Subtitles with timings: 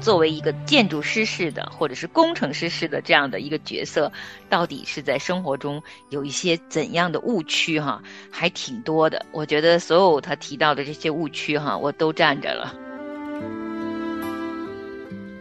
[0.00, 4.10] 作为一个建筑师式的或者是工程师式的这样的一个角色，
[4.48, 9.24] 到底是在生活中有一些怎样的误区哈，还挺多的。
[9.30, 12.74] 我觉得所有他提到的这些误区哈，我都站着了。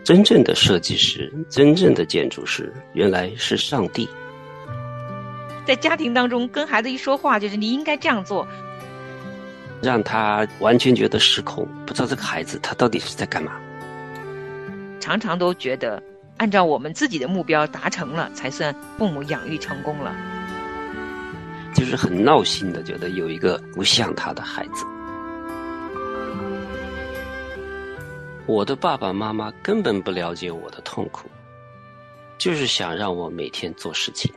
[0.03, 4.09] 真正的设计师，真正的建筑师，原来是上帝。
[5.65, 8.47] 在家庭当中跟孩子一说话，就是你应该这样做。
[9.81, 13.53] 让他完全觉得失控，不知道这个孩子他到底是在干嘛。
[14.99, 16.01] 常常都觉得，
[16.37, 20.15] 按照我们自己的目标达成了，才算父母养育成功了。
[21.73, 24.85] 就是很闹心的，觉得有一个不像他的孩子。
[28.45, 31.29] 我的爸爸妈妈根本不了解我的痛苦，
[32.37, 34.33] 就是想让我每天做事情。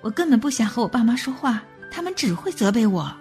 [0.00, 3.12] 我根本不想和我爸妈说话，他们只会责备我。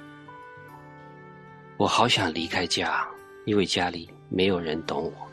[1.77, 3.07] 我好想离开家，
[3.45, 5.28] 因为家里没有人懂我。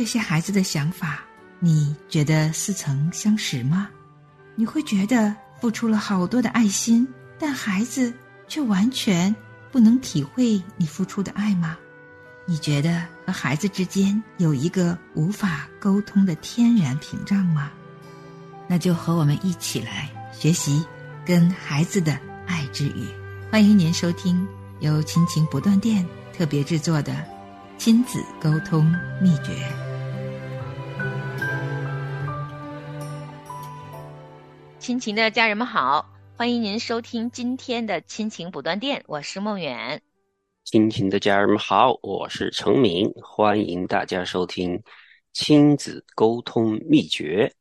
[0.00, 1.20] 这些孩子的想法，
[1.58, 3.90] 你觉得似曾相识吗？
[4.54, 7.06] 你会觉得付出了好多的爱心，
[7.38, 8.10] 但孩子
[8.48, 9.36] 却完全
[9.70, 11.76] 不能体会你付出的爱吗？
[12.46, 17.70] 你觉得和孩子之间有一个无法沟通的天然屏障吗？
[18.66, 20.82] 那就和我们一起来学习
[21.26, 23.06] 跟孩子的爱之语。
[23.52, 24.48] 欢迎您收听。
[24.78, 27.22] 由亲情不断电特别制作的
[27.76, 28.90] 亲子沟通
[29.20, 29.89] 秘诀。
[34.90, 36.04] 亲情的家人们好，
[36.36, 40.02] 欢迎您收听今天的亲情不断电，我是梦远。
[40.64, 44.82] 亲情的家人们好，我是程明，欢迎大家收听
[45.32, 47.54] 亲子沟通秘诀。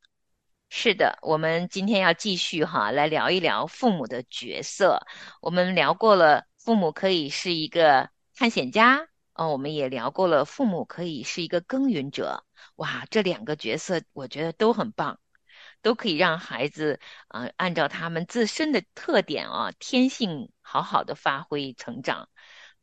[0.70, 5.00] 是的，我们今天要继续哈来聊一聊父母的角色。
[5.40, 6.46] 我们聊过了。
[6.58, 10.46] 父母可以是一个探险家，哦，我们也聊过了。
[10.46, 12.44] 父母可以是一个耕耘者，
[12.78, 15.20] 哇，这两个角色我觉得都很棒，
[15.82, 22.30] 都可以让孩子啊按照他们自身的特点啊天性好好的发挥成长。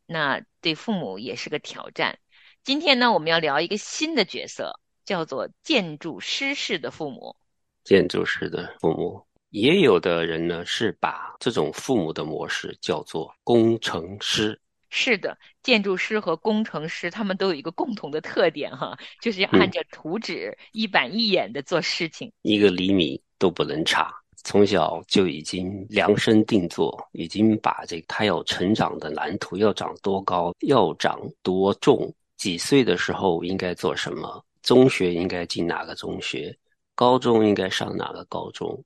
[0.05, 2.19] 那对父母也是个挑战。
[2.63, 7.35] 今天呢，我们要聊一个新的角色，叫做建筑师式的父母。
[7.83, 9.25] 建筑师的父母。
[9.49, 14.59] 也有的人呢，是把这种父母的模式叫做工程师。
[14.89, 24.13] 是的，建筑师和工程师他们都有一个共同的特点哈，就是要按照图纸一板一眼的做事情，一个厘米都不能差。
[24.43, 36.55] 从小就已经量身定做，已经把这个他要成长的蓝图，要长多高，要长多重，几岁的时候应该做什么，中学应该进哪个中学，
[36.95, 38.81] 高中应该上哪个高中。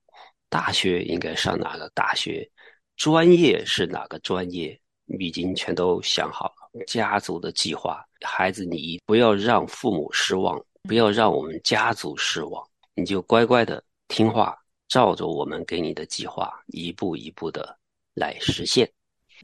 [0.48, 2.50] 大学应该上哪个大学？
[2.96, 4.78] 专业是哪个专业？
[5.06, 6.84] 已经全都想好了。
[6.86, 14.56] 家族的计划，孩子，你不要让父母失望，不要让我们家族失望，你就乖乖的听话，
[14.88, 17.78] 照着我们给你的计划，一步一步的
[18.14, 18.90] 来实现。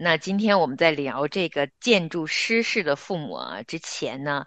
[0.00, 4.44] 那今天我们在聊这个建筑师式的父母啊之前呢？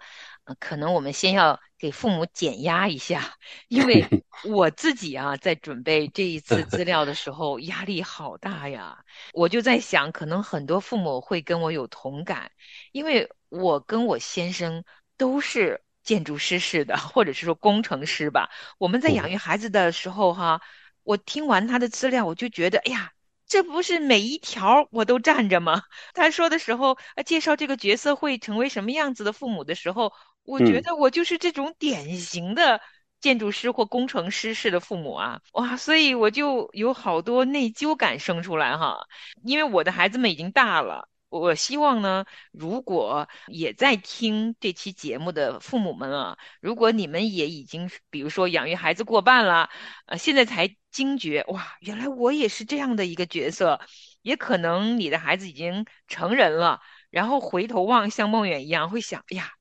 [0.58, 3.34] 可能我们先要给父母减压一下，
[3.68, 4.04] 因为
[4.44, 8.98] 我自己啊，在准备这一次资 料的时候，压力好大呀。
[9.32, 12.50] 我就在想，可能很多父母会跟我有同感，
[12.92, 14.84] 因为我跟我先生
[15.16, 18.50] 都是建筑师似的，或者是说工程师吧。
[18.78, 20.60] 我们在养育孩子的时候，哈，
[21.04, 23.12] 我听完他的资料，我就觉得，哎呀。
[23.44, 25.82] 这不是每一条我都站着吗？
[26.14, 30.14] 他说的时候，啊，介绍这个角色会成为什么样子的父母的时候，
[30.44, 32.80] 我觉得我就是这种典型的
[33.20, 39.06] 建筑师或工程师式的父母啊，哇，所以我就有好多内疚感生出来哈，
[39.44, 41.08] 因为我的孩子们已经大了。
[41.28, 49.70] 我希望呢，如果也在听这期节目的父母们啊，如果你们也已经，比如说养育孩子过半了，
[50.04, 53.80] 呃，现在才惊觉，哇，原来我也是这样的一个角色，
[54.20, 59.52] 也可能你的孩子已经成人了，然后回头望，像梦远一样会想，哎呀，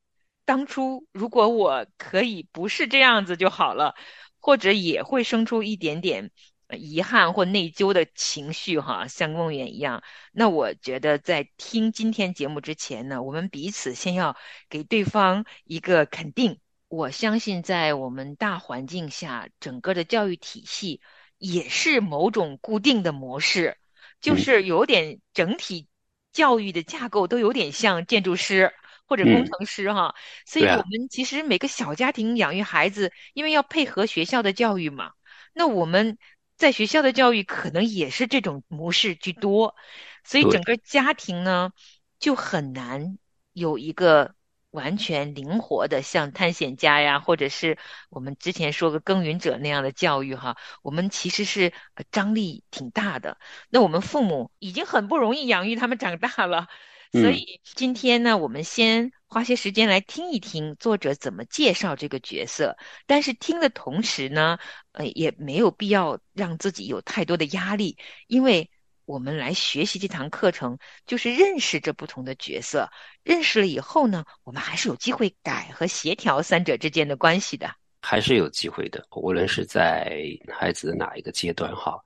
[0.51, 3.95] 当初如果我可以不是这样子就好了，
[4.41, 6.31] 或者也会生出一点点。
[6.77, 10.03] 遗憾或内疚的情绪，哈，像梦远一样。
[10.31, 14.37] 那我觉得，在听今天节目之前呢，我们彼此先要
[14.69, 16.59] 给对方一个肯定。
[16.87, 21.01] 我相信，在我们大环境下，整个的教育体系
[21.37, 23.77] 也是某种固定的模式，
[24.21, 25.87] 就是有点整体
[26.31, 28.73] 教育的架构都有点像建筑师
[29.11, 30.15] 或者工程师，哈。
[30.45, 35.11] 所以，我们其实每个小家庭养育孩子，因为要配合学校的教育嘛，
[35.53, 36.17] 那我们。
[36.57, 39.75] 在学校的教育可能也是这种模式居多，
[40.23, 41.71] 所以整个家庭呢
[42.19, 43.17] 就很难
[43.51, 44.35] 有一个
[44.69, 47.79] 完全灵活的，像探险家呀，或者是
[48.11, 51.73] 我们之前说个耕耘者那样的教育哈，我们其实是
[52.11, 53.39] 张力挺大的。
[53.71, 56.67] 那我们父母已经很不容易养育他们长大了，
[57.11, 62.77] 所以今天呢，我们先花些时间来听一听作者怎么介绍这个角色。
[63.05, 64.57] 但是听的同时呢，
[64.93, 67.97] 呃，也没有必要让自己有太多的压力，
[68.27, 68.69] 因为。
[69.05, 72.89] 我们来学习这堂课程，就是认识这不同的角色。
[73.23, 77.69] 认识了以后呢，我们还是有机会改和协调三者之间的关系的，
[78.01, 79.05] 还是有机会的。
[79.11, 81.99] 无论是在孩子的哪一个阶段，哈，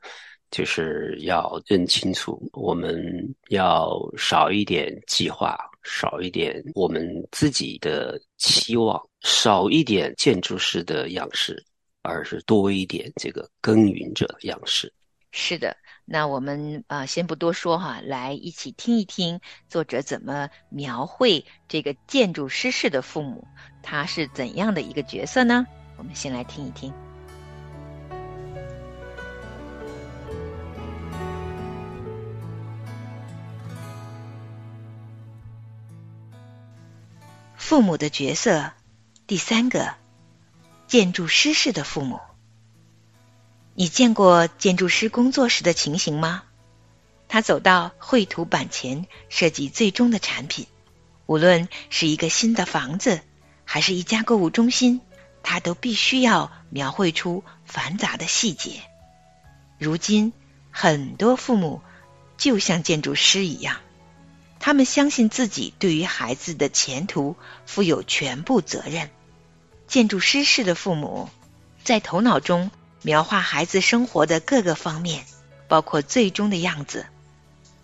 [0.51, 2.95] 就是要认清楚，我们
[3.49, 11.61] 要少一点计划，少一点我们自己的期望，少一点建筑师的样式，
[12.01, 14.91] 而是多一点这个耕耘者的样式。
[15.31, 15.75] 是的。
[16.07, 23.43] 那我们啊，先不多说哈，来一起听一听作者怎么描绘这个建筑师式的父母，
[23.81, 25.65] 他是怎样的一个角色呢？
[25.97, 26.93] 我们先来听一听。
[37.67, 38.73] 父母的角色，
[39.25, 39.95] 第三个，
[40.85, 42.19] 建筑师式的父母。
[43.73, 46.43] 你见过建筑师工作时的情形吗？
[47.27, 50.67] 他走到绘图板前，设计最终的产品。
[51.25, 53.21] 无论是一个新的房子，
[53.63, 55.01] 还是一家购物中心，
[55.41, 58.73] 他都必须要描绘出繁杂的细节。
[59.79, 60.33] 如今，
[60.69, 61.81] 很多父母
[62.37, 63.77] 就像建筑师一样，
[64.65, 67.35] 他们相信自己对于孩子的前途
[67.67, 69.11] 负有全部责任。
[69.87, 71.29] 建筑师式的父母，
[71.83, 72.71] 在头脑中。
[73.03, 75.23] 描画孩子生活的各个方面，
[75.67, 77.05] 包括最终的样子。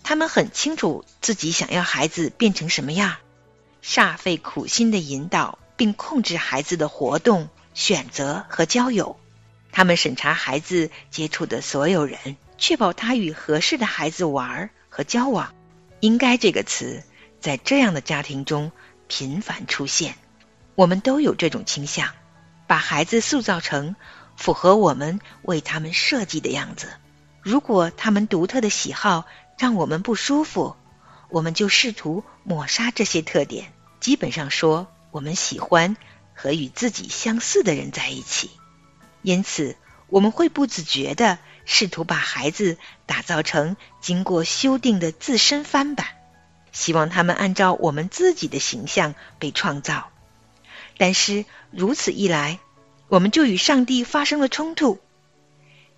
[0.02, 3.18] 他们很清楚自己想要孩子变成什么样，
[3.84, 9.20] 煞费苦心的引导并控制孩子的活动、选择和交友。
[9.72, 15.54] 他们审查孩子接触的所有人，确保他与合适的孩子玩和交往。
[16.02, 17.04] 应该这个词
[17.40, 18.74] 在这样的家庭中
[19.08, 20.16] 频繁出现。
[20.76, 22.10] 我们都有这种倾向，
[22.68, 23.96] 把孩子塑造成。
[24.38, 26.88] 符合我们为他们设计的样子。
[27.44, 29.26] 如果他们独特的喜好
[29.60, 30.76] 让我们不舒服，
[31.30, 33.72] 我们就试图抹杀这些特点。
[34.00, 35.96] 基本上说，我们喜欢
[36.34, 38.50] 和与自己相似的人在一起。
[39.22, 39.76] 因此，
[40.08, 41.38] 我们会不自觉地
[41.74, 46.06] 试图把孩子打造成经过修订的自身翻版，
[46.74, 50.10] 希望他们按照我们自己的形象被创造。
[50.98, 52.60] 但是如此一来，
[53.08, 55.00] 我们就与上帝发生了冲突，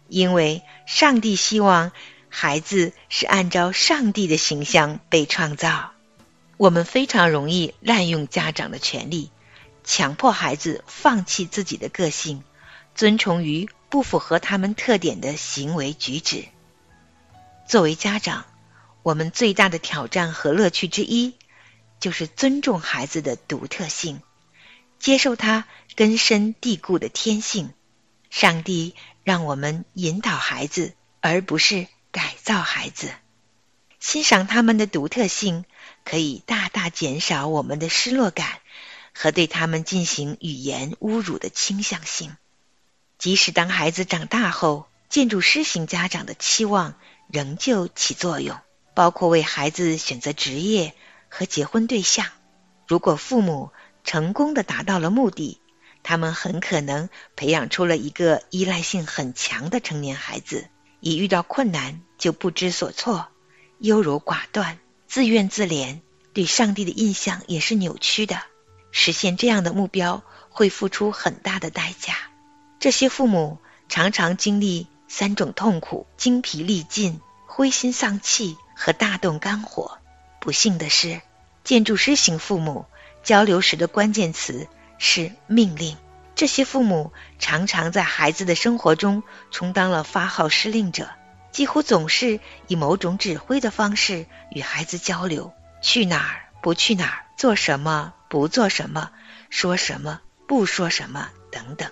[0.08, 1.92] 因为上帝希望
[2.30, 5.92] 孩子是按照上帝的形象被创造。
[6.58, 9.32] 我们非常容易滥用家长的权利，
[9.84, 12.44] 强迫孩子放弃自己的个性，
[12.94, 16.46] 遵从于不符合他们特点的行为举止。
[17.68, 18.48] 作为家长，
[19.04, 21.36] 我们最大的挑战和乐趣之一，
[22.00, 24.24] 就是尊重孩子的独特性。
[24.98, 27.72] 接受他根深蒂固的天性，
[28.32, 33.12] 上帝让我们引导孩子，而不是改造孩子。
[34.00, 35.66] 欣赏他们的独特性，
[36.04, 38.58] 可以大大减少我们的失落感
[39.14, 42.36] 和对他们进行语言侮辱的倾向性。
[43.24, 46.96] 即使当孩子长大后，建筑师型家长的期望
[47.32, 48.60] 仍旧起作用，
[48.96, 50.94] 包括为孩子选择职业
[51.30, 52.26] 和结婚对象。
[52.86, 53.72] 如果父母，
[54.04, 55.62] 成功的达到了目的，
[56.04, 60.68] 他们很可能培养出了一个依赖性很强的成年孩子，
[61.00, 63.30] 一遇到困难就不知所措、
[63.80, 66.02] 优柔寡断、自怨自怜，
[66.34, 68.44] 对上帝的印象也是扭曲的。
[68.92, 72.18] 实现这样的目标会付出很大的代价。
[72.84, 80.00] 这些父母常常经历三种痛苦：精疲力尽、灰心丧气和大动肝火。
[80.42, 81.22] 不幸的是，
[81.64, 82.86] 建筑师型父母。
[83.24, 85.96] 交流时的关键词是命令。
[86.36, 91.10] 这些父母常常在孩子的生活中充当了发号施令者，
[91.54, 99.12] 几乎总是以某种指挥的方式与孩子交流：去哪儿，不去哪儿；做什么，不做什么；
[99.50, 101.90] 说什么，不说什么等等。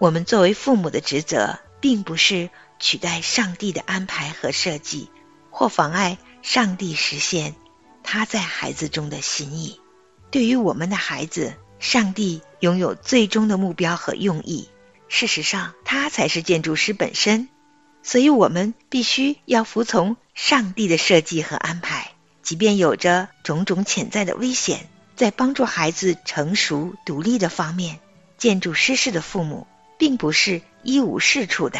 [0.00, 5.10] 我们作为父母的职责，并不是取代上帝的安排和设计，
[5.50, 7.54] 或妨碍上帝实现
[8.02, 9.78] 他在孩子中的心意。
[10.30, 14.70] 对于我们的孩子，上帝拥有最终的目标和用意。
[15.08, 17.50] 事实上，他才是建筑师本身，
[18.02, 28.00] 所以我们必须要服从上帝的设计和安排，即便有着种种潜在的危险，在帮助孩子成熟独立的方面，
[28.38, 29.66] 建筑师式的父母
[30.00, 31.78] 并不是一无是处的，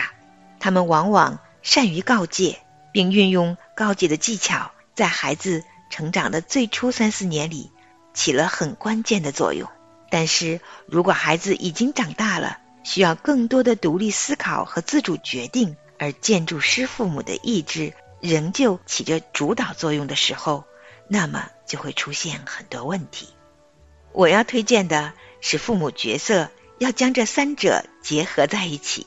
[0.58, 2.60] 他们往往善于告诫，
[2.92, 7.70] 并运用告诫的技巧，在孩子成长的最初三四年里
[8.12, 9.70] 起了很关键的作用。
[10.10, 20.64] 但是如果孩子已经长大了，需要更多的独立思考和自主决定，而建筑师父母的意志仍旧起着主导作用的时候，
[21.08, 23.30] 那么就会出现很多问题。
[24.12, 26.50] 我要推荐的是父母角色
[26.80, 29.06] 要将这三者结合在一起。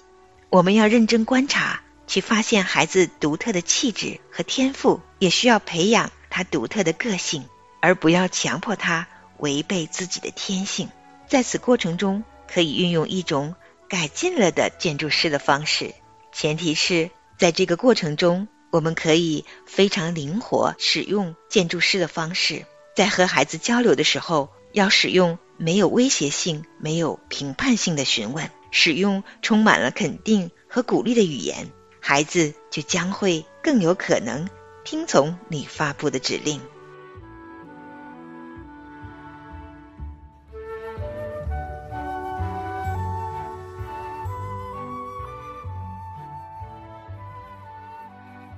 [0.51, 7.45] 我们要认真观察，去发现孩子独特的气质和天赋，也需要培养他独特的个性，
[7.81, 9.07] 而不要强迫他
[9.39, 10.87] 违背自己的天性。
[11.27, 13.55] 在此过程中，可以运用一种
[13.89, 15.95] 改进了的建筑师的方式，
[16.31, 24.53] 前提是在这个过程中，我们可以非常灵活使用建筑师的方式，在和孩子交流的时候。
[24.73, 31.69] 要使用没有威胁性、没有评判性的询问，使用充满了肯定和鼓励的语言，
[31.99, 34.49] 孩子就将会更有可能
[34.83, 36.59] 听从你发布的指令。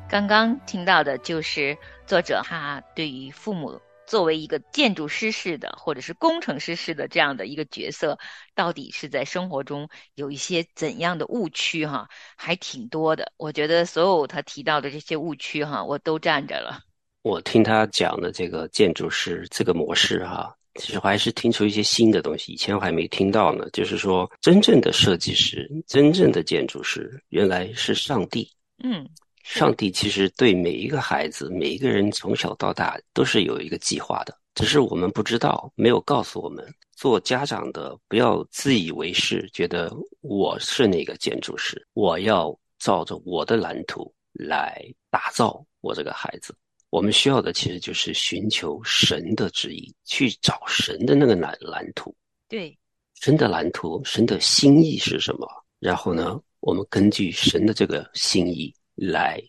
[0.08, 3.82] 刚刚听到的就是作者他对于父母。
[4.08, 8.18] 作为一个建筑师式的，或者是工程师式的这样的一个角色，
[8.54, 11.86] 到底是在生活中有一些怎样的误区？
[11.86, 13.32] 哈，还挺多的。
[13.38, 16.80] 我觉得所有他提到的这些误区，哈，我都站着了。
[17.24, 23.68] 我听他讲的这个建筑师这个模式，哈，其实我还是听出一些新的东西，以前我还没听到呢。
[23.74, 28.48] 就是说，真正的设计师，真正的建筑师，原来是上帝。
[28.84, 29.10] 嗯。
[29.46, 36.66] 上帝其实对每一个孩子、每一个人从小到大都是有一个计划的，只是我们不知道，没有告诉我们。
[36.96, 46.56] 做家长的不要自以为是，觉得我是那个建筑师，我要照着我的蓝图来打造我这个孩子。
[46.90, 52.14] 我们需要的其实就是寻求神的旨意，去找神的那个蓝蓝图。
[52.50, 52.76] 对，
[53.22, 55.48] 神的蓝图，神的心意是什么？
[55.80, 58.74] 然后呢，我们根据神的这个心意。
[58.96, 59.42] 来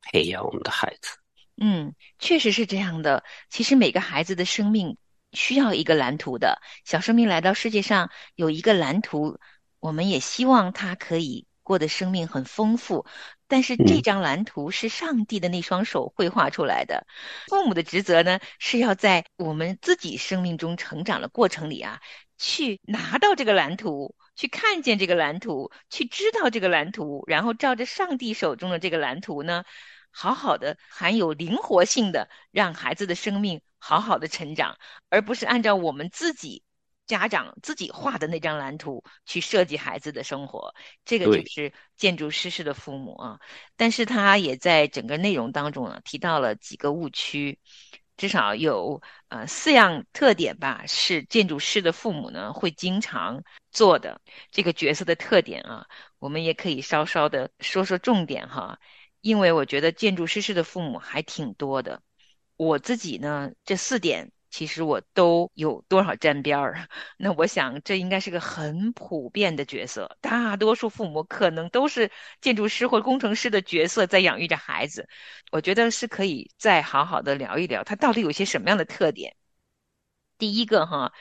[0.00, 1.18] 培养我们的孩子。
[1.56, 3.24] 嗯，确实是这样的。
[3.50, 4.96] 其实每个孩子的生命
[5.32, 6.60] 需要一个蓝图的。
[6.84, 9.38] 小生命来到世界上有一个蓝图，
[9.78, 13.06] 我们也希望他可以过的生命很丰富。
[13.52, 17.06] 但是这张蓝图是上帝的那双手绘画出来的。
[17.48, 22.00] 父母的职责呢，是要在我们自己生命中成长的过程里啊，
[22.38, 24.14] 去拿到这个蓝图。
[24.34, 29.64] 去看见这个蓝图，去知道这个蓝图，然后照着上帝手中的这个蓝图呢，
[30.10, 34.78] 好好的含有灵活性的让孩子的生命好好的成长，
[35.10, 36.62] 而不是按照我们自己
[37.06, 40.74] 家长自己画的那张蓝图去设计孩子的生活。
[41.04, 43.40] 这个就是建筑师式的父母啊，
[43.76, 47.58] 但是他也在整个内容当中呢提到了几个误区。
[48.14, 53.42] 至少有呃四样特点吧，是建筑师的父母呢会经常
[53.72, 55.86] 做的这个角色的特点啊，
[56.18, 58.78] 我们也可以稍稍的说说重点哈，
[59.22, 62.02] 因为我觉得建筑师式的父母还挺多的，
[62.56, 64.30] 我自己呢这四点。
[64.52, 72.10] 其实我都有多少沾边儿， 那我想这应该是个很普遍的角色，大多数父母可能都是
[72.42, 75.08] 建筑师或工程师的角色在养育着孩子。
[75.50, 79.34] 我觉得是可以再好好的聊一聊，他到底有些什么样的特点。
[80.36, 81.12] 第一个哈，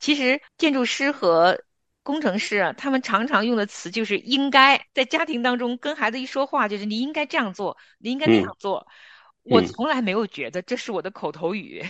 [0.00, 1.62] 其实建筑师和
[2.02, 4.84] 工程师啊，他们常常用的词就是“应该”。
[4.94, 8.86] 在家庭当中跟孩子一说话，就是你应该这样做，你应该那样做。
[9.42, 11.84] 我从来没有觉得这是我的口头语。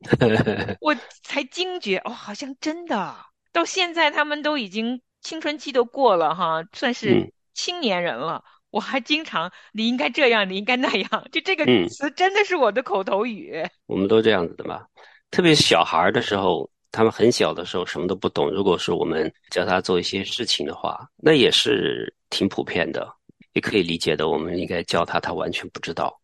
[0.80, 3.16] 我才惊觉哦，好像真的
[3.52, 8.42] 到现在他们都已经青春期都过了哈，算是青年人了。
[8.70, 13.64] 我还经常你应该这样，你应该那样，就这个词真的是我的口头语。
[13.86, 14.84] 我们都这样子的嘛，
[15.30, 18.50] 特别小孩的时候，他们很小的时候什么都不懂。
[18.50, 23.10] 如果是我们教他做一些事情的话，那也是挺普遍的，
[23.54, 24.28] 也可以理解的。
[24.28, 26.17] 我们应该教他，他完全不知道。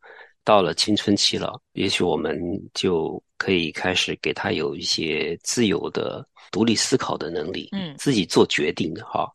[0.44, 2.38] 到了青春期了，也许我们
[2.74, 9.26] 就可以开始给他有一些自由的、独立思考的能力，嗯，自己做决定哈。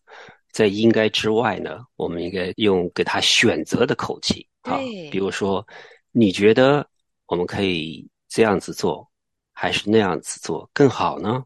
[0.51, 4.77] 在应该之外呢，我们应该用给他选择的口气啊，
[5.11, 5.65] 比如说，
[6.11, 6.87] 你觉得
[7.27, 9.07] 我们可以这样子做，
[9.53, 11.43] 还是那样子做更好呢？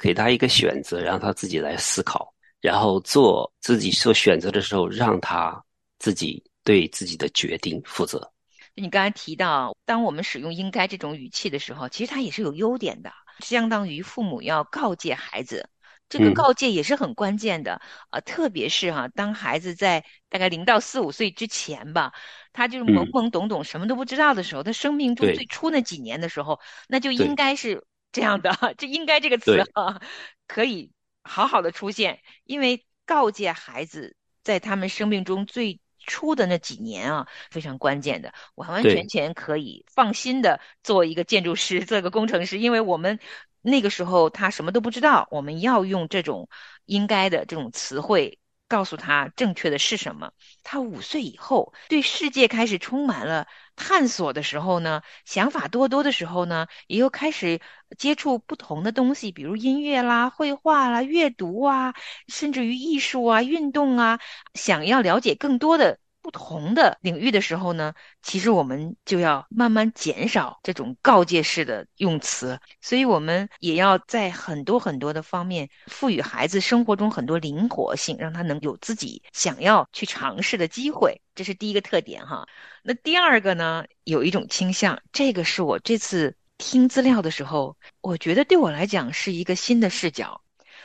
[0.00, 5.62] 给他一个选择，让他自己来思考，然后做自己做选择的时候，让他
[5.98, 8.32] 自己对自己的决定负责。
[8.80, 13.12] 你刚才提到，当我们使用“应该”这种语气的时候，其实它也是有优点的。
[13.40, 15.68] 相当于父母要告诫孩子。
[16.08, 22.12] 这个告诫也是很关键的啊，特别是哈，当孩子在大概零到四五岁之前吧，
[22.52, 26.58] 他就是懵懵懂懂、什么都不知道的时候，他生命中最初那几年的时候，
[26.88, 28.74] 那就应该是这样的。
[28.76, 30.02] 这应该这个词啊，
[30.48, 30.90] 可以
[31.22, 35.78] 好好的出现，因为告诫孩子在他们生命中最
[36.10, 43.18] 初的那几年啊，非常关键的，完完全全可以放心的做一个建筑师， 做一个工程师，因为我们。
[43.62, 46.48] 那个时候他什么都不知道，我们要用这种
[46.86, 48.38] 应该的这种词汇
[48.70, 50.32] 告诉他正确的是什么。
[50.62, 53.46] 他五岁以后对世界开始充满了
[53.76, 57.60] 探索的时候呢，想法多多的时候呢，也又开始
[57.98, 61.94] 接触不同的东西，比如音乐啦、绘画啦、阅读啊，
[62.28, 64.20] 甚至于艺术啊、运动啊，
[64.54, 65.98] 想要了解更多的。
[66.22, 81.20] 不同的领域的时候呢，其实我们就要慢慢减少这种告诫式的用词，所以我们也要在很多很多的方面赋予孩子生活中很多灵活性，让他能有自己想要去尝试的机会。
[81.34, 82.46] 这是第一个特点哈。
[82.82, 90.42] 那第二个呢，有一种倾向，这个是我这次听资料的时候，我觉得对我来讲是一个新的视角。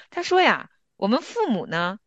[0.09, 1.99] 他说呀，我们父母呢，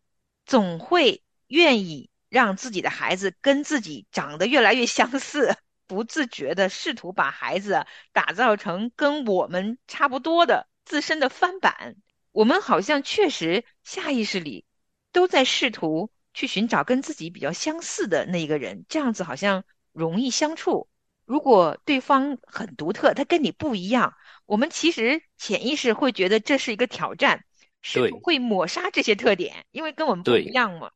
[0.47, 2.09] 总会愿意。
[2.29, 5.57] 让自己的孩子跟自己长得越来越相似，
[5.87, 11.97] 不自觉的试图把孩子打造成跟我们差不多的自身的翻版。
[12.33, 14.65] 我们好像确实下意识里
[15.13, 20.89] 都在试图去寻找跟自己比较相似的那一个人，这样子好像容易相处。
[21.25, 24.15] 如果对方很独特，他跟你不一样，
[24.47, 27.45] 我们其实潜意识会觉得这是一个挑战，
[27.83, 30.91] 是会抹杀这些特点，因为跟我们不一样嘛。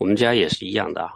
[0.00, 1.12] 我们家也是一样的啊，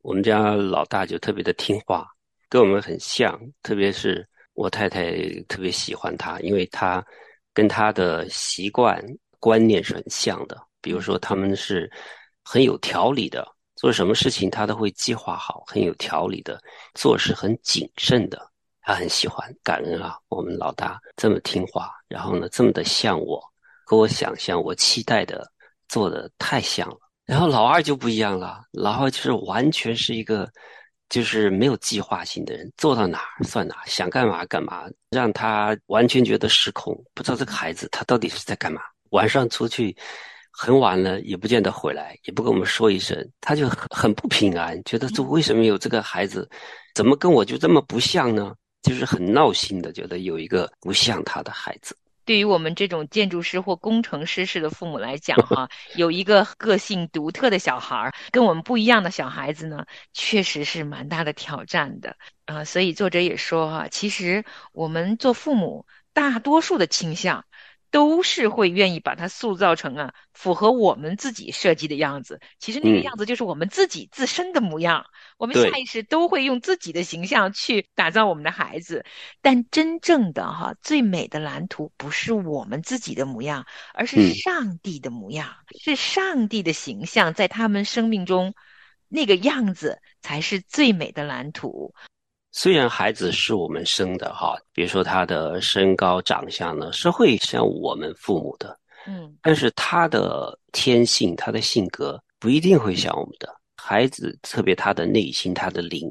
[0.00, 2.06] 我们家老大就特别的听话，
[2.48, 5.10] 跟我们很像，特别是我太太
[5.48, 7.04] 特别喜欢他，因为他
[7.52, 9.04] 跟他的习惯
[9.40, 10.56] 观念是很像的。
[10.80, 11.90] 比如说，他们是
[12.44, 16.62] 很有条理的，做什么事情他都会计划好，很有条理的，
[16.94, 18.40] 做事很谨慎的。
[18.82, 23.42] 他很喜欢，感恩啊，我们老大这么听话，然后呢，这么的像我，
[23.84, 25.50] 和我想象、我期待的
[25.88, 26.98] 做的太像了。
[27.28, 30.50] 然后老二就不一样了，老二就是完全是一个，
[31.10, 38.80] 就是没有计划性的人，做到哪儿算哪儿，想干嘛干嘛，让他完全觉得失控，不知道这个孩子他到底是在干嘛。
[39.10, 39.94] 晚上出去
[40.50, 46.48] 很晚了也不见得回来，也不跟我们说一声，他就很很不平安，觉得这为什么有这个孩子，
[46.94, 48.54] 怎么跟我就这么不像呢？
[48.80, 51.94] 就是很闹心的，觉得有一个不像他的孩子。
[52.28, 62.64] 对于我们这种建筑师或工程师式的父母来讲，哈，有一个个性独特的小孩儿，跟我们不一样的小孩子呢，确实是蛮大的挑战的啊。
[62.66, 67.46] 所以作者也说，哈，其实我们做父母，大多数的倾向。
[67.90, 72.38] 都是会愿意把它塑造成啊，符合我们自己设计的样子。
[72.58, 75.06] 其实那个样子就是我们自己自身的模样。
[75.38, 79.04] 我们下意识都会用自己的形象去打造我们的孩子。
[79.40, 85.48] 但真正的哈，最美的蓝图不是我们自己的模样，而是上帝的模样，
[85.82, 88.52] 是上帝的形象在他们生命中
[89.08, 91.94] 那个样子才是最美的蓝图。
[92.50, 103.54] 虽然孩子是我们生的哈，比如说他的身高长相呢是会像我们父母的，嗯，但是他的天性、他的性格不一定会像我们的
[103.88, 106.06] 孩子，特别他的内心、他的灵，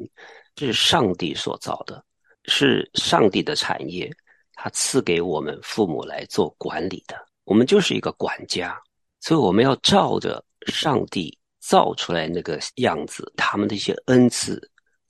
[0.58, 2.04] 是上帝所造的，
[2.46, 4.12] 是上帝的产业，
[4.54, 8.76] 他赐给我们父母来做管理的，我们就是一个管家，
[9.20, 14.60] 所以我们要照着上帝造出来那个样子，他们的一些恩赐。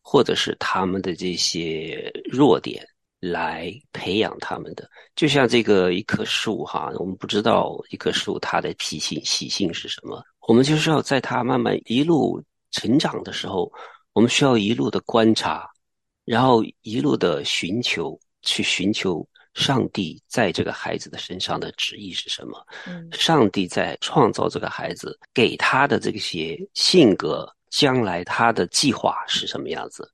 [0.09, 2.81] 或者是他们的这些弱点
[3.19, 13.71] 来培养他们的，就像这个一棵树哈，我们不知道一棵树它的脾性习性是什么，我们就是要在它慢慢一路成长的时候，
[14.13, 15.69] 我们需要一路的观察，
[16.25, 27.51] 然后一路的寻求，去寻求上帝在这个孩子的身上的旨意是什么，嗯，上帝在创造这个孩子给他的这些性格。
[27.69, 30.09] 将来他的计划是什么样子？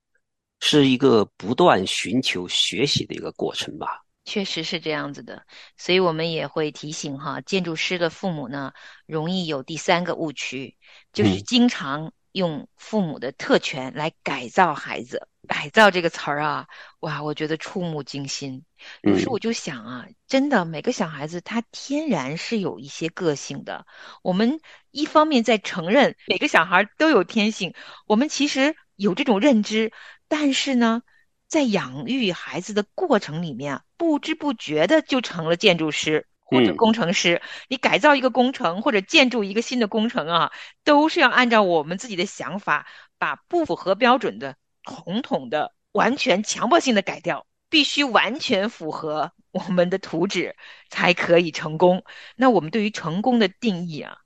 [0.59, 4.01] 是一个不断寻求学习的一个过程吧。
[4.25, 5.45] 确实是这样子的，
[5.77, 8.73] 所以我们也会提醒哈，建筑师的父母呢，
[9.05, 10.75] 容易有第三个误区，
[11.13, 15.29] 就是经常用父母的特权来改造孩子。
[15.45, 16.67] 改造这个词儿啊，
[17.01, 18.63] 哇，我觉得触目惊心。
[19.01, 23.85] 有时我就想啊，真的每个小孩子他天然是有一些个性的。
[24.21, 27.73] 我们一方面在承认每个小孩都有天性，
[28.07, 29.91] 我们其实有这种认知，
[30.29, 31.01] 但是呢，
[31.49, 37.41] 在养育孩子的过程里面啊，不知不觉的就成了建筑师或者工程师。
[37.67, 40.51] 你改造一个工程或者建筑一个新的工程啊，
[40.83, 42.87] 都是要按照我们自己的想法，
[43.17, 50.55] 把不符合标准的统统的完全强迫性的改掉，必须完全符合我们的图纸
[50.89, 52.03] 才可以成功。
[52.35, 54.17] 那我们对于成功的定义啊，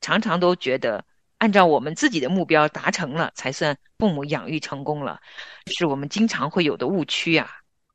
[0.00, 1.04] 常常都觉得。
[1.40, 5.18] 按照我们自己的目标达成了，才算父母养育成功了，
[5.68, 7.48] 是我们经常会有的误区啊。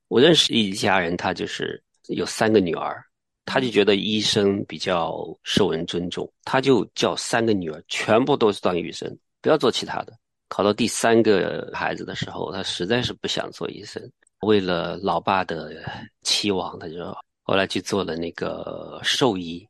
[0.07, 3.05] 我认识一家人，他就是有三个女儿，
[3.45, 10.13] 他就觉得医生比较受人尊重，他就叫三个女儿全部都是当医生，不要做其他的。
[10.49, 14.01] 考到第三个孩子的时候，他实在是不想做医生，
[14.41, 15.83] 为了老爸的
[16.21, 16.95] 期望，他就
[17.43, 19.67] 后来去做了那个兽医。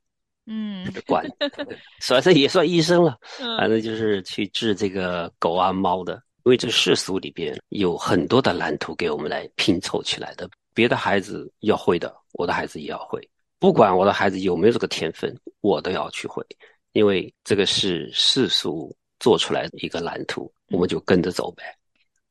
[0.48, 1.26] 嗯，管，
[2.02, 3.18] 算是也算医生了。
[3.58, 6.22] 反正就是去治这个狗啊猫的。
[6.44, 13.28] 因为这世俗里边有很多的蓝图给我们来拼凑起来的，别的孩子要会的，我的孩子也要会。
[13.60, 16.46] 不管我的孩子有没有这个天分，我都要去会，
[16.92, 21.64] 因为这个是世俗做出来的一个蓝图，我们就跟着走呗。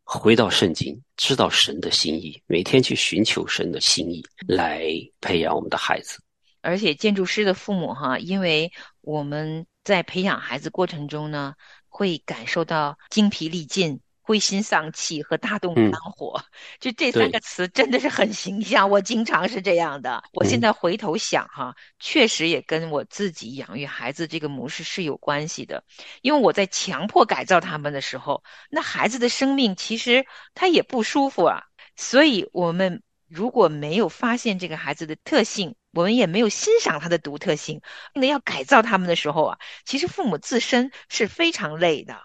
[0.04, 4.86] 回到圣经，知道神的心意，每天去寻求神的心意，来
[5.20, 6.18] 培养我们的孩子。
[6.60, 11.54] 而且建筑师的父母哈，因为我们在培养孩子过程中呢，
[11.88, 16.42] 会感受到精疲力尽、灰心丧气和大动肝火，
[16.80, 18.88] 就这三个词真的是很形象。
[18.88, 20.24] 我经常是这样的。
[20.32, 25.84] 我现在回头想哈，确实也跟我自己养育孩子这个模式是有关系的。
[26.22, 31.64] 因为我在强迫改造他们的时候，那孩子的生命其实他也不舒服啊。
[31.94, 37.82] 所以我们如果没有发现这个孩子的特性，我们也没有欣赏他的独特性，
[38.14, 42.16] 那要改造他们的时候啊，其实父母自身是非常累的，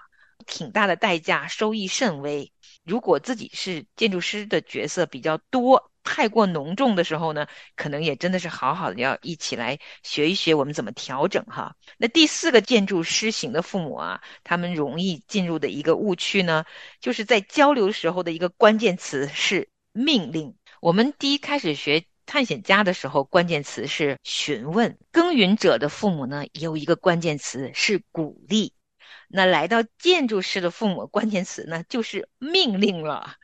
[0.49, 2.51] 挺大的代价，收益甚微。
[2.83, 11.75] 如果自己是建筑师的角色比较多、太过浓重的时候呢，可能也真的是好好的要一起来学一学我们怎么调整哈。
[11.97, 16.65] 那第四个建筑师型的父母啊，他们容易进入的一个误区呢，
[16.99, 20.55] 就是在交流时候的一个关键词是命令。
[20.81, 22.03] 我们第一开始学。
[22.31, 28.71] 探险家的时候，关键词是询问；耕耘者的父母呢，有一个关键词是鼓励。
[29.29, 33.35] 那来到建筑师的父母，关键词呢就是命令了。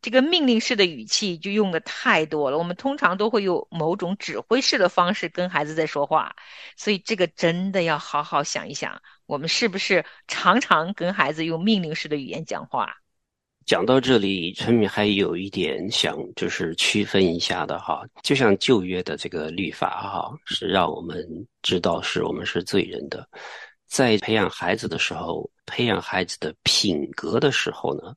[0.00, 2.58] 这个命令式的语气就用的太多了。
[2.58, 6.34] 我们通常都会用某种指挥式的方式跟孩子在说话，
[6.76, 12.96] 所以这个真的要好好想一想，我们是不是常常跟孩子用命令式的语言讲话？
[13.64, 21.24] 讲到这里，陈敏还有一点想就是区分一下的哈，就像旧约的这个律法哈，是让我们
[21.62, 23.24] 知道是我们是罪人的，
[23.92, 28.16] 在培养孩子的时候，培养孩子的品格的时候呢，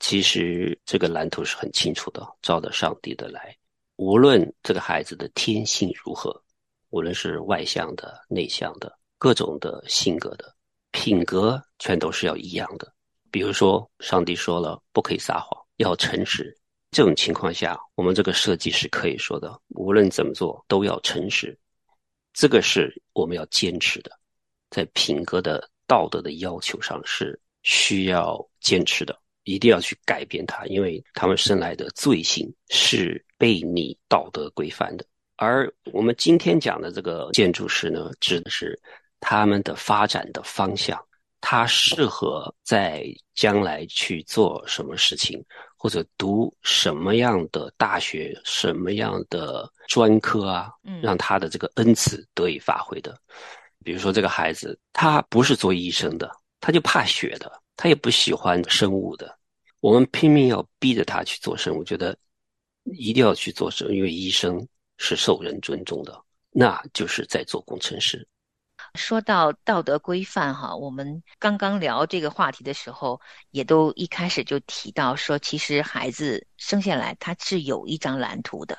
[0.00, 3.56] 其实这个蓝图是很清楚的，照着上帝的来，
[3.94, 6.42] 无论这个孩子的天性如何，
[6.90, 10.52] 无论是外向的、内向的，各种的性格的
[10.90, 12.92] 品格，全都是要一样的。
[13.30, 16.52] 比如说，上帝说了不可以撒谎，要诚实。
[16.90, 21.56] 这种情况下，我们这个设计是可以说的，无论怎么做都要诚实。
[22.32, 24.10] 这个是我们要坚持的，
[24.70, 35.04] 在品格的道德的要求上是需要坚持的，一定要去改变它，因为他们生来的罪行是被你道德规范的。
[35.36, 38.78] 而我们今天讲的这个建筑师呢，指的是
[39.20, 41.00] 他们的发展的方向。
[41.42, 45.40] 他适合在将来去做什么事情，
[45.76, 50.72] 或者读什么样的大学、什么样的专科啊？
[51.00, 53.16] 让他的这个恩赐得以发挥的。
[53.86, 59.38] 比如说，这个孩子他不是做医生的，他就怕血的，他也不喜欢生物的。
[59.78, 62.18] 我们拼命要逼着他去做生物，觉得
[62.82, 64.66] 一定要去做生，因为医生
[64.98, 66.20] 是受人尊重的，
[66.50, 68.26] 那就是在做工程师。
[68.96, 73.20] 说到道德规范哈，我们刚刚聊这个话题的时候，
[73.52, 78.76] 也都一开始就提到说，其实孩子生下来他是有一张蓝图的，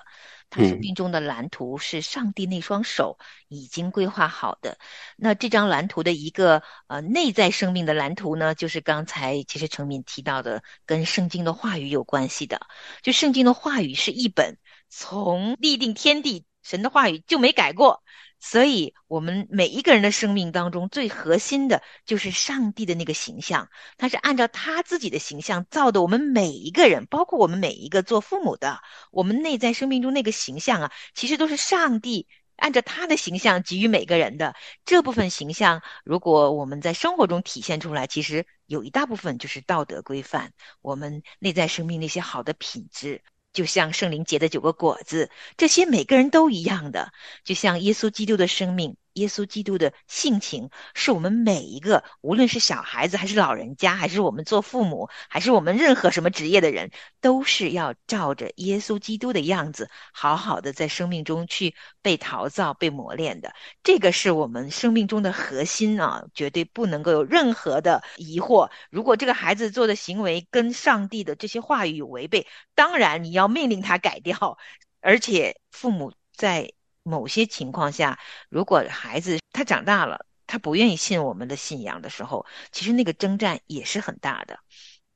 [0.49, 4.77] 他生命中的蓝图是上帝那双手已经规划好的。
[5.17, 12.62] 那这张蓝图的一个呃内在生命的蓝图呢，就是刚才其实程敏提到的，跟圣经的话语有关系的。
[13.01, 14.57] 就圣经的话语是一本
[14.89, 18.03] 从立定天地神的话语就没改过。
[18.39, 26.02] 所以，我们每一个人的生命当中，最核心的就是上帝的那个形象，他是按照他自己的形象造的。
[26.02, 28.80] 我们每一个人，包括我们每一个做父母的，
[29.12, 43.23] 我们内在生命中那个形象啊，其实都是上帝按照他的形象给予每个人的这部分形象，如果我们在生活中体现出来，其实有一大部分就是道德规范，我们内在生命那些好的品质。
[43.57, 47.11] 就像圣灵结的九个果子，这些每个人都一样的。
[47.43, 63.53] 就像耶稣基督的生命，耶稣基督的性情，是我们每一个，无论是小孩子还是老人家，还是我们做父母，还是我们任何什么职业的人，都是要照着耶稣基督的样子，好好的在生命中去被陶造、被磨练的。
[63.84, 68.69] 这个是我们生命中的核心啊，绝对不能够有任何的疑惑。
[68.89, 73.47] 如果这个孩子做的行为跟上帝的这些话语违背，当然你要。
[73.58, 74.58] 命令他改掉，
[75.01, 76.73] 而且父母在
[77.07, 84.59] 某些情况下，如果孩子他长大了，他不愿意信我们的信仰的时候，其实那个征战也是很大的。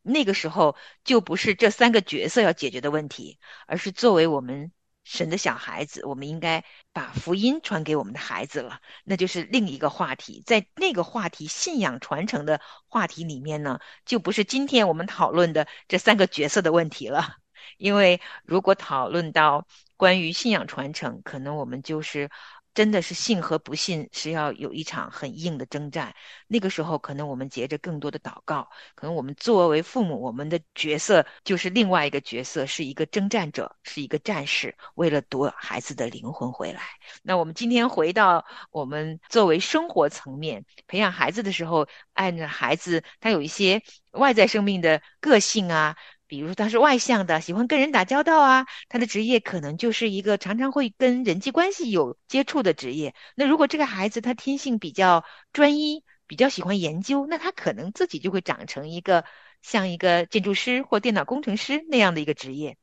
[0.02, 4.72] 那个时候就不是这三个角色要解决的问题，而是作为我们
[5.04, 8.80] 神的小孩子，我们应该把福音传给我们的孩子了。
[9.04, 17.41] 那就是另一个话题，在那个话题信仰传承的话题里面呢，就不是今天我们讨论的这三个角色的问题了。
[17.78, 22.30] 因为如果讨论到关于信仰传承，可能我们就是
[22.74, 26.16] 真的是信和不信是要有一场很硬的征战。
[26.48, 36.82] 那个时候，可能我们结着更多的祷告，可能我们作为父母，我们的角色就是另外一个角色，是一个征战者，是一个战士，为了夺孩子的灵魂回来。
[37.22, 45.98] 那我们今天回到我们作为生活层面培养孩子的时候，按照孩子他有一些外在生命的个性啊。
[46.32, 53.14] 比如说他是外向的，喜欢跟人打交道啊，他的职业可能就是一个常常会跟人际关系有接触的职业。
[53.36, 59.26] 那如果这个孩子他天性比较专一，比较喜欢研究，那他可能自己就会长成一个
[59.62, 62.78] 像一个建筑师或电脑工程师那样的一个职业。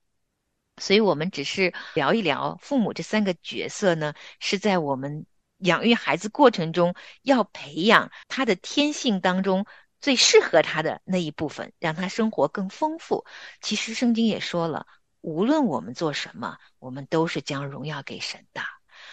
[0.76, 5.24] 所以我们只是聊一聊父母这三个角色呢，是在我们
[5.56, 9.64] 养育孩子过程中要培养他的天性当中。
[10.00, 13.24] 最适合他的那一部分，让他生活更丰富。
[13.60, 14.86] 其实圣经也说了，
[15.20, 18.62] 无论我们做什么，我们都是将荣耀给神的。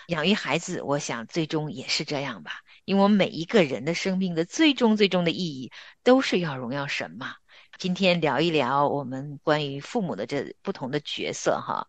[0.07, 2.61] 养育孩子，我想最终也是这样吧。
[2.85, 5.71] 因为我们每一个人的生命的最终最终的意义，
[6.03, 7.35] 都是要荣耀神嘛。
[7.77, 11.87] 今天聊一聊我们关于父母的这不同的角色哈。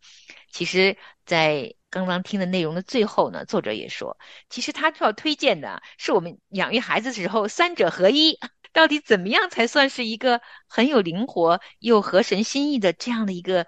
[0.50, 8.38] 其实，在刚刚听的内容的最后呢，作者也说，其实他要推荐的是我们养育孩子的时候三者合一。
[8.76, 13.66] 到底怎么样才算是一个很有灵活又合神心意的这样的一个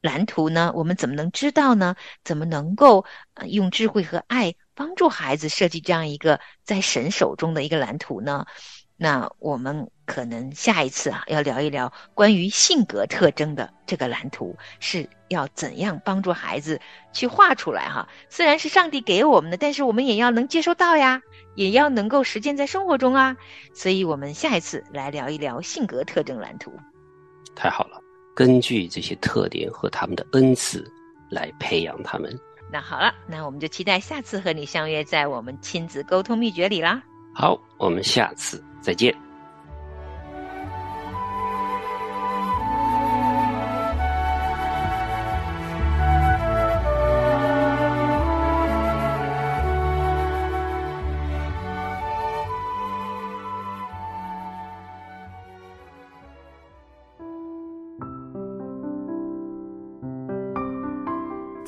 [0.00, 0.72] 蓝图呢？
[0.74, 1.94] 我们怎么能知道呢？
[2.24, 3.04] 怎么能够
[3.46, 8.44] 用智慧和爱帮助孩子设计这样一个在神手中的一个蓝图呢？
[9.02, 16.78] 那我们可能下一次啊，要聊一聊关于性格特征的这个蓝图是要怎样帮助孩子
[17.10, 18.06] 去画出来哈？
[18.28, 21.22] 虽然是上帝给我们的，但是我们也要能接收到呀。
[21.56, 23.36] 也要能够实践在生活中啊，
[23.74, 26.70] 所以我们下一次来聊一聊性格特征蓝图。
[27.56, 27.98] 太好了，
[28.36, 30.86] 根据这些特点和他们的恩赐
[31.30, 32.38] 来培养他们。
[32.70, 37.02] 那好了，那我们就期待下次和你相约在我们亲子沟通秘诀里啦。
[37.34, 39.29] 好，我们下次再见。